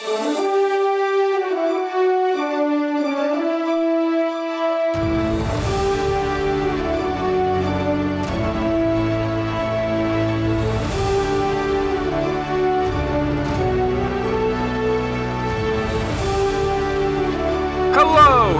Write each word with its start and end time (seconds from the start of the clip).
Hello, 0.00 0.22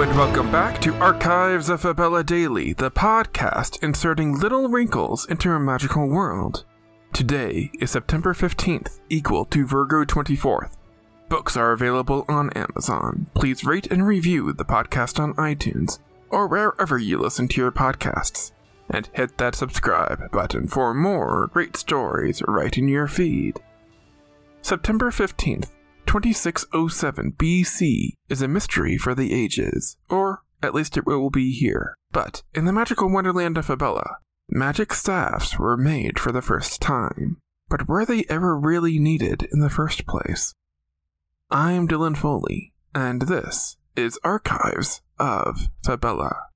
and 0.02 0.10
welcome 0.16 0.50
back 0.50 0.80
to 0.80 0.92
Archives 0.94 1.68
of 1.68 1.82
Fabella 1.82 2.24
Daily, 2.24 2.72
the 2.72 2.90
podcast 2.90 3.80
inserting 3.80 4.36
little 4.40 4.68
wrinkles 4.68 5.24
into 5.26 5.52
a 5.52 5.60
magical 5.60 6.08
world. 6.08 6.64
Today 7.12 7.70
is 7.78 7.92
September 7.92 8.34
15th, 8.34 8.98
equal 9.08 9.44
to 9.44 9.64
Virgo 9.64 10.04
24th. 10.04 10.72
Books 11.28 11.58
are 11.58 11.72
available 11.72 12.24
on 12.26 12.50
Amazon. 12.54 13.26
Please 13.34 13.62
rate 13.62 13.86
and 13.88 14.06
review 14.06 14.52
the 14.54 14.64
podcast 14.64 15.20
on 15.20 15.34
iTunes 15.34 15.98
or 16.30 16.46
wherever 16.46 16.96
you 16.96 17.18
listen 17.18 17.48
to 17.48 17.60
your 17.60 17.70
podcasts. 17.70 18.52
And 18.88 19.10
hit 19.12 19.36
that 19.36 19.54
subscribe 19.54 20.30
button 20.32 20.68
for 20.68 20.94
more 20.94 21.50
great 21.52 21.76
stories 21.76 22.42
right 22.48 22.76
in 22.78 22.88
your 22.88 23.06
feed. 23.06 23.60
September 24.62 25.10
15th, 25.10 25.68
2607 26.06 27.32
BC 27.32 28.12
is 28.30 28.40
a 28.40 28.48
mystery 28.48 28.96
for 28.96 29.14
the 29.14 29.34
ages, 29.34 29.98
or 30.08 30.40
at 30.62 30.74
least 30.74 30.96
it 30.96 31.04
will 31.06 31.28
be 31.28 31.52
here. 31.52 31.94
But 32.10 32.42
in 32.54 32.64
the 32.64 32.72
magical 32.72 33.12
wonderland 33.12 33.58
of 33.58 33.66
Fabella, 33.66 34.16
magic 34.48 34.94
staffs 34.94 35.58
were 35.58 35.76
made 35.76 36.18
for 36.18 36.32
the 36.32 36.40
first 36.40 36.80
time. 36.80 37.36
But 37.68 37.86
were 37.86 38.06
they 38.06 38.24
ever 38.30 38.58
really 38.58 38.98
needed 38.98 39.46
in 39.52 39.60
the 39.60 39.68
first 39.68 40.06
place? 40.06 40.54
I'm 41.50 41.88
Dylan 41.88 42.14
Foley, 42.14 42.74
and 42.94 43.22
this 43.22 43.78
is 43.96 44.18
Archives 44.22 45.00
of 45.18 45.70
Fabella. 45.82 46.48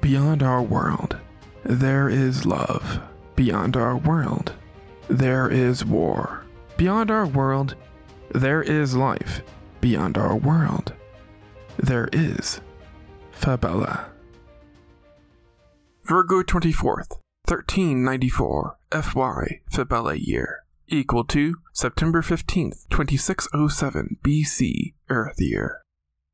Beyond 0.00 0.44
our 0.44 0.62
world, 0.62 1.16
there 1.64 2.08
is 2.08 2.46
love. 2.46 3.00
Beyond 3.34 3.76
our 3.76 3.96
world, 3.96 4.52
there 5.10 5.48
is 5.48 5.84
war. 5.84 6.44
Beyond 6.76 7.10
our 7.10 7.26
world, 7.26 7.74
there 8.32 8.62
is 8.62 8.94
life. 8.94 9.42
Beyond 9.80 10.16
our 10.16 10.36
world, 10.36 10.92
there 11.76 12.08
is 12.12 12.60
Fabella. 13.32 14.10
Virgo 16.04 16.42
24th, 16.42 17.18
1394, 17.46 18.78
FY 18.92 19.60
Fabella 19.70 20.14
year, 20.14 20.64
equal 20.88 21.24
to 21.24 21.56
September 21.72 22.22
15th, 22.22 22.88
2607 22.90 24.18
BC 24.22 24.94
Earth 25.08 25.40
year. 25.40 25.82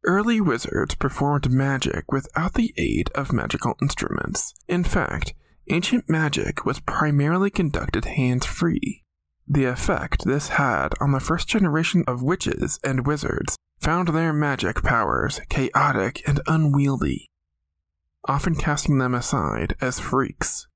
Early 0.05 0.41
wizards 0.41 0.95
performed 0.95 1.51
magic 1.51 2.13
without 2.13 2.55
the 2.55 2.73
aid 2.77 3.11
of 3.15 3.33
magical 3.33 3.77
instruments. 3.83 4.55
In 4.69 4.85
fact, 4.85 5.35
ancient 5.71 6.09
magic 6.09 6.65
was 6.65 6.81
primarily 6.81 7.51
conducted 7.51 8.05
hands 8.05 8.47
free. 8.47 9.05
The 9.49 9.65
effect 9.65 10.25
this 10.25 10.49
had 10.49 10.95
on 11.01 11.13
the 11.13 11.21
first 11.21 11.49
generation 11.49 12.05
of 12.07 12.23
witches 12.23 12.81
and 12.83 13.07
wizards 13.07 13.57
found 13.81 14.09
their 14.09 14.33
magic 14.33 14.83
powers 14.83 15.41
chaotic 15.49 16.23
and 16.27 16.41
unwieldy, 16.47 17.31
often 18.27 18.57
casting 18.57 18.99
them 18.99 19.15
aside 19.15 19.77
as 19.81 20.01
freaks. 20.01 20.67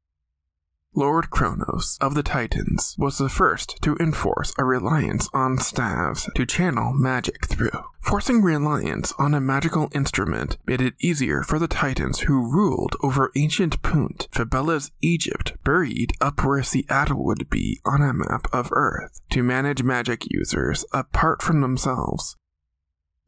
Lord 0.92 1.30
Kronos 1.30 1.96
of 2.00 2.14
the 2.14 2.24
Titans 2.24 2.96
was 2.98 3.18
the 3.18 3.28
first 3.28 3.80
to 3.82 3.96
enforce 4.00 4.52
a 4.58 4.64
reliance 4.64 5.28
on 5.32 5.56
staves 5.58 6.28
to 6.34 6.44
channel 6.44 6.92
magic 6.92 7.46
through. 7.46 7.84
Forcing 8.00 8.42
reliance 8.42 9.14
on 9.16 9.32
a 9.32 9.40
magical 9.40 9.88
instrument 9.94 10.58
made 10.66 10.80
it 10.80 10.94
easier 10.98 11.42
for 11.42 11.60
the 11.60 11.68
Titans 11.68 12.20
who 12.20 12.52
ruled 12.52 12.96
over 13.04 13.30
ancient 13.36 13.80
Punt, 13.82 14.26
Fabella's 14.32 14.90
Egypt, 15.00 15.52
buried 15.62 16.12
up 16.20 16.44
where 16.44 16.60
Seattle 16.64 17.24
would 17.24 17.48
be 17.48 17.80
on 17.84 18.02
a 18.02 18.12
map 18.12 18.48
of 18.52 18.72
Earth, 18.72 19.20
to 19.30 19.44
manage 19.44 19.84
magic 19.84 20.24
users 20.28 20.84
apart 20.92 21.40
from 21.40 21.60
themselves. 21.60 22.36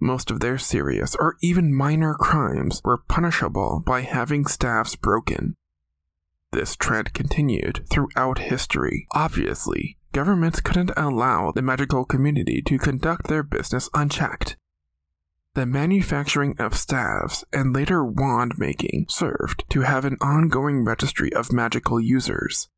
Most 0.01 0.33
of 0.33 0.41
their 0.41 0.59
serious 0.59 1.15
or 1.15 1.37
even 1.43 1.73
minor 1.73 2.15
crimes 2.15 2.83
were 2.85 2.99
punishable 2.99 3.85
by 3.87 4.01
having 4.01 4.47
staffs 4.47 4.97
broken. 4.97 5.55
This 6.53 6.77
trend 6.77 7.15
continued 7.15 7.87
throughout 7.89 8.39
history. 8.39 9.07
Obviously, 9.13 9.97
governments 10.13 10.61
couldn't 10.61 10.93
allow 10.99 11.51
the 11.51 11.63
magical 11.63 12.05
community 12.05 12.61
to 12.67 12.79
conduct 12.79 13.29
their 13.29 13.43
business 13.43 13.89
unchecked. 13.95 14.57
The 15.55 15.65
manufacturing 15.65 16.55
of 16.59 16.75
staves 16.75 17.43
and 17.55 17.75
later 17.75 18.05
wand 18.05 18.55
making 18.59 19.07
served 19.09 19.65
to 19.71 19.81
have 19.81 20.05
an 20.05 20.19
ongoing 20.21 20.85
registry 20.85 21.33
of 21.33 21.53
magical 21.53 21.99
users. 21.99 22.69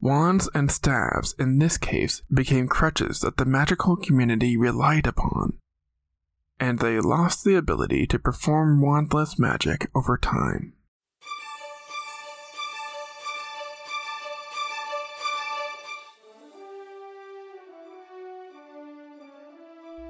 Wands 0.00 0.48
and 0.54 0.70
staves, 0.70 1.34
in 1.38 1.58
this 1.58 1.78
case, 1.78 2.22
became 2.32 2.68
crutches 2.68 3.20
that 3.20 3.36
the 3.36 3.44
magical 3.44 3.96
community 3.96 4.56
relied 4.56 5.08
upon, 5.08 5.58
and 6.60 6.78
they 6.78 7.00
lost 7.00 7.44
the 7.44 7.56
ability 7.56 8.06
to 8.08 8.18
perform 8.18 8.80
wandless 8.80 9.38
magic 9.38 9.90
over 9.92 10.16
time. 10.16 10.75